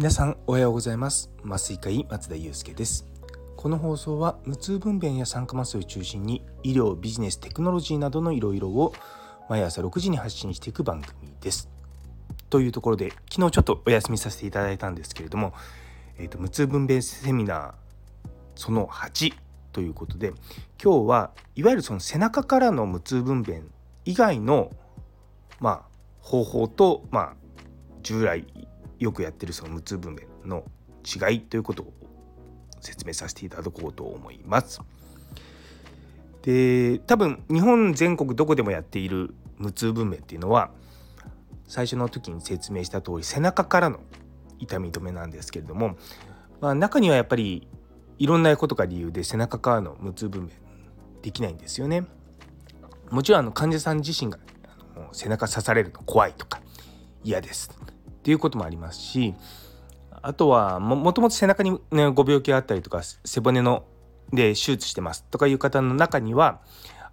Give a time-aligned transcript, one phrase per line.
[0.00, 1.30] 皆さんおはようございます。
[1.44, 3.04] 麻酔科医松田祐介です。
[3.54, 8.94] この放送は無痛分娩や酸化麻酔を中心に医療ビジネステクノロジーなどのいろいろを
[9.50, 11.68] 毎朝6時に発信していく番組です。
[12.48, 15.52] というところで昨日ちょっとお休みさせていただいたんですけれども、
[16.16, 17.72] えーと、無痛分娩セミナー
[18.54, 19.34] その8
[19.72, 20.32] ということで
[20.82, 23.64] 今日はいわゆるその背中からの無痛分娩
[24.06, 24.70] 以外の
[25.60, 25.82] まあ
[26.20, 27.34] 方法とまあ
[28.02, 28.46] 従来
[29.00, 30.64] よくやってるその無痛分娩の
[31.04, 31.92] 違いということを
[32.80, 34.80] 説明させていただこうと思います。
[36.42, 40.70] で多分日本全国どこでもやっている無痛分娩っていうのは
[41.66, 44.00] 最初の時に説明した通り背中からの
[44.58, 45.96] 痛み止めなんですけれども、
[46.60, 47.68] まあ、中にはやっぱり
[48.18, 50.50] いろんなことが理由で背中からの無痛分娩
[51.22, 52.06] できないんですよね。
[53.10, 54.38] もちろんあの患者さん自身が
[55.12, 56.60] 背中刺されるの怖いとか
[57.24, 57.70] 嫌です
[58.20, 59.34] っていうこともありますし
[60.22, 63.84] あとはもともと背中に、ね、ご病気があったりとか背骨の
[64.32, 66.60] で手術してますとかいう方の中には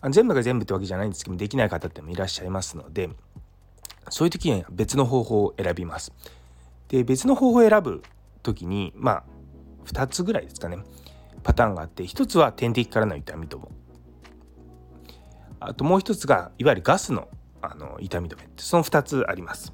[0.09, 3.09] 全部が全部ってわけじゃないんですけどできない方ってもいらっしゃいますので
[4.09, 6.14] そういう時には別の方法を選びます。
[6.88, 8.03] で別の方法を選ぶ
[8.44, 9.23] 時にまあ
[9.86, 10.77] 2つぐらいですかね
[11.44, 13.67] パターンがあって1つは点滴からの痛み止め
[15.59, 17.27] あともう1つがいわゆるガスの
[17.61, 19.73] あの痛み止めってその2つあります。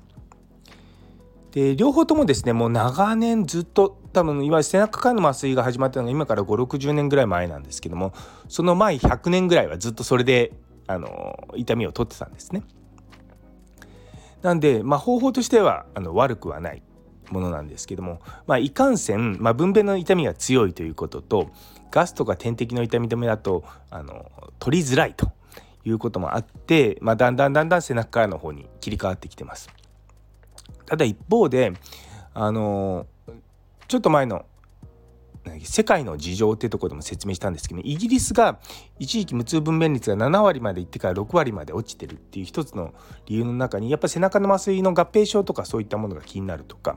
[1.53, 8.13] で両方ともですねもう長年ずっと多分いわゆる背中からの麻酔が始まったのが今から560年ぐらい前なんですけども
[8.49, 10.51] その前100年ぐらいはずっとそれで
[10.87, 12.63] あの痛みを取ってたんですね。
[14.41, 16.83] なんで、まあ、方法としてはあの悪くはない
[17.29, 21.49] ものなんですけども、まあ、いかんせん、まあ、分娩の痛みが強いということと
[21.91, 25.31] ガスとか点滴の痛み止めだとあの取りづらいと
[25.85, 29.69] いうこともあって、まあ、だんだんだんだん背中からの方に切り替わってきてます。
[30.93, 31.73] ただ一方で
[32.35, 33.07] あの
[33.87, 34.45] ちょっと前の
[35.63, 38.59] 世界の事情っていうところでも説明したんですけどイギリスが
[38.99, 42.93] 一時期無痛分娩率が7割までいってから6割まで落ちてるっていう一つの
[43.25, 46.95] 理由の中にやっぱり背中の麻酔の合併症とかそういったものが気になるとか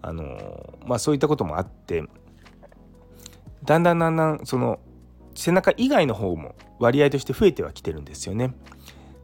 [0.00, 2.04] あのまあそういったこともあって
[3.64, 4.78] だんだんだんだんその
[5.34, 8.54] 背中以外の方も割合として増えてはきてるんですよね。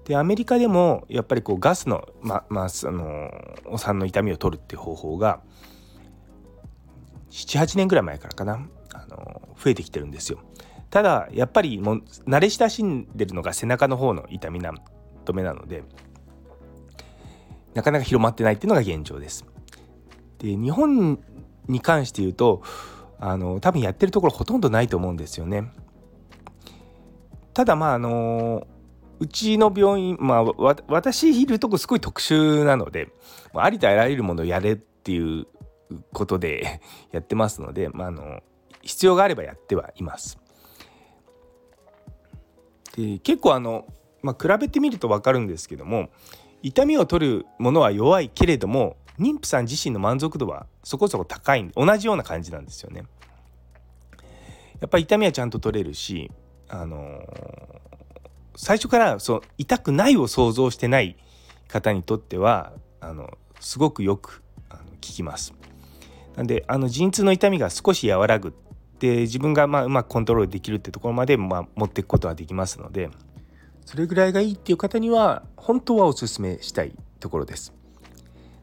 [0.09, 3.31] でアメリカでもやっぱりこうガスの,、ままあ、あの
[3.67, 5.41] お産の痛みを取るっていう方法が
[7.31, 10.41] 78年ぐらい前からかなあの増えてきてるんですよ。
[10.89, 14.73] ただやっぱりもう慣れ親しんでるのが背中の方の痛みな
[15.27, 15.85] 止めなので
[17.75, 19.45] なかなか広まってないっていうのが現状です。
[20.39, 21.23] で日本
[21.67, 22.63] に関して言うと
[23.21, 25.71] あの多分やってるところほとんどないと思うんですよね。
[27.53, 28.67] ただまああの
[29.21, 30.45] うちの病院まあ
[30.89, 33.09] 私いるとこすごい特殊なので
[33.55, 35.47] ありとあらゆるものをやれっていう
[36.13, 36.81] ことで
[37.13, 38.43] やってますので、まあ、あの
[38.83, 40.39] 必要があればやってはいます。
[42.97, 43.87] で結構あの、
[44.23, 46.11] まあ、比べてみると分かるんですけども
[46.63, 53.05] 痛みを取るものは弱いけれども妊婦さん自身の満足度はそこそこ高い同じような感じなんですよね。
[54.81, 56.31] やっぱり痛みはちゃんと取れるし、
[56.69, 57.21] あの、
[58.59, 61.17] 最初からそう痛くないを想像してない
[61.69, 65.55] 方にとってはあのすごくよくあの効きます。
[66.35, 68.53] なんであの陣痛の痛みが少し和らぐ
[68.99, 73.11] で自分がまあうまくコントロールできるってところまでまあ持っていくことができますので
[73.87, 77.73] それぐらいがいいっていう方には本当はおすすめしたいところです。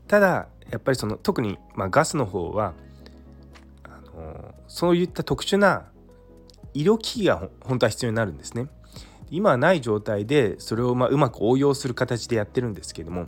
[0.07, 2.73] ただやっぱりその特にまあガスの方は
[3.83, 5.85] あのそういった特殊な
[6.73, 8.67] 医療機器が本当は必要になるんですね。
[9.31, 13.27] 今ない状態でそれをまあうまく応用する形でやってるんですけども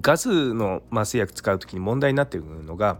[0.00, 2.98] ガスの麻酔薬使う時に問題になっているのが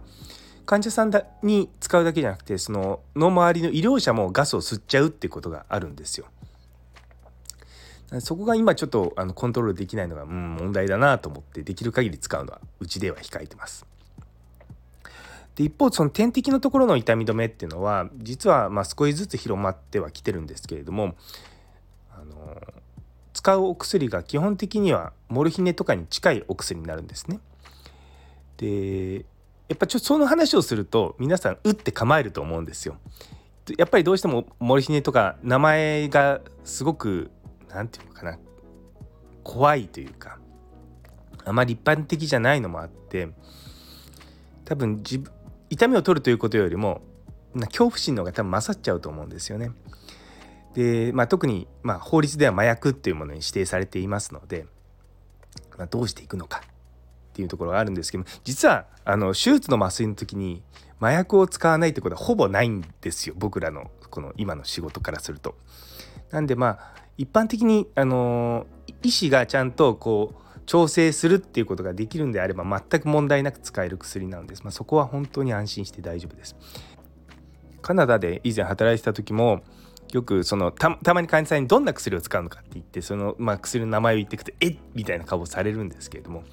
[0.65, 1.11] 患者さん
[1.43, 6.27] に使うだけじゃなくてそのの周りの医療者もガスを吸っちゃうっていうことがあるんですよ。
[8.19, 13.85] そこが今ちょっとあのコントロールできないのが、うん、問題だなと思ってできる限り使うのはうちでは控えてます。
[15.55, 21.15] で一方その点滴のところの痛み止めっていうのは実はま少しずつ広まってはきてるんですけれども
[23.33, 27.39] 使うお薬が基本的にはモルヒネとかに近いお薬になるんですね。
[28.57, 29.25] で
[29.69, 32.97] やっぱちょその話をすると皆さん打って構えると思うんですよ。
[33.77, 37.31] やっぱりどうしてもモルヒネとか名前がすごく
[37.69, 38.39] 何て言うのかな
[39.43, 40.39] 怖いというか
[41.43, 43.29] あまり一般的じゃないのもあって
[44.65, 45.21] 多分自
[45.69, 47.01] 痛みを取るということよりも
[47.53, 49.71] 恐怖心の方が多分勝っちゃうと思うんですよね。
[50.73, 54.65] で、まあ、特に、まあ、法律では麻薬っていうものに指定されていますので、
[55.77, 56.69] まあ、どうしていくのかっ
[57.33, 60.63] ていうところがあるんですけど実はあの手術の麻酔の時に
[60.99, 65.55] 麻薬を使わないってことはほぼないんですよ僕らのこの今の仕事からすると。
[66.31, 68.65] なんでまあ一般的にあの
[69.03, 74.63] 医師がちゃんとこう調整するっていうことができるんであれば全く問題なく使える薬なんです。
[74.63, 76.55] まあ、そこは本当に安心して大丈夫です。
[77.81, 79.61] カナダで以前働いてた時も
[80.11, 84.77] よくそのたまに患者さんにどんな薬を使うのかって言ってその、まあ、薬の名前を言ってくとえっ？
[84.93, 86.43] みたいな顔をされるんですけれども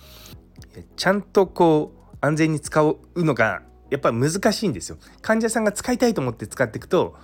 [0.96, 4.96] ちゃんとこう安全に使うのがやっぱり難しいんですよ。
[5.22, 7.16] 患者さんが使いたいと思って使っていくと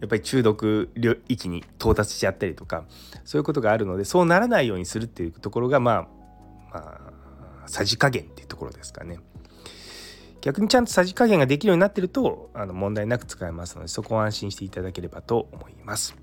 [0.00, 0.90] やっぱり中毒
[1.28, 2.84] 域に到達しちゃったりとか
[3.24, 6.08] そういうことがあるのでそうならないようにするっていうところがまあ
[6.72, 7.00] ま
[7.64, 9.18] あさじ加減っていうところですかね。
[10.46, 16.14] 逆にちゃんとさじ加減ができるようになってるとあの問題なく使えますのでそこを安心していただければと思います。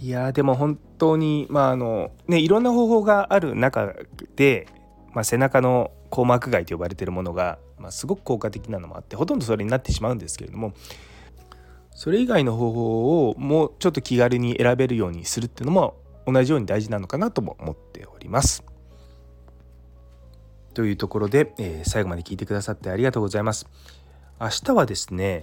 [0.00, 3.94] いやでも本当にまああのねいろんな方法がある中
[4.34, 4.66] で、
[5.12, 10.72] まあ、背中の硬膜外と呼ばれているものが、まあ、すごく効果的なのもあってほとんどそれになってしまうんですけれども
[11.92, 15.94] それ以外の方法をもうちょっと気軽に選べるようにするっていうのも
[16.26, 18.71] 同じように大事なのかなとも思っております。
[20.74, 23.66] というところで、えー、最後まで聞いてくださってありがとうございます。
[24.40, 25.42] 明日はですね、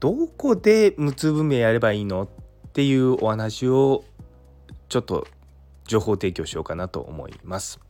[0.00, 2.28] どこで無痛分娩やればいいのっ
[2.72, 4.04] ていうお話を
[4.88, 5.26] ちょっと
[5.86, 7.80] 情報提供しようかなと思います。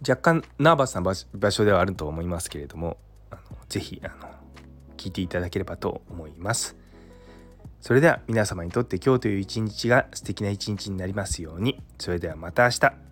[0.00, 2.98] 若干ナーバスな場所ではあると思いますけれども、
[3.30, 4.30] あのぜひあの
[4.96, 6.76] 聞いていただければと思います。
[7.80, 11.80] それでは皆様にとって今日という一日が素敵な一日になりますように。
[11.98, 13.07] それではまた明日。